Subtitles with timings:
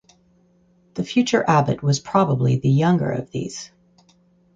[0.95, 3.69] The future abbot was probably the younger of these.